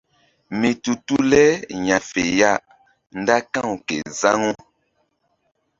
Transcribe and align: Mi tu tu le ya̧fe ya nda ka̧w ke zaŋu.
Mi 0.61 0.69
tu 0.85 0.93
tu 1.07 1.15
le 1.31 1.43
ya̧fe 1.87 2.23
ya 2.39 2.51
nda 3.19 3.37
ka̧w 3.53 3.69
ke 3.87 3.95
zaŋu. 4.19 4.51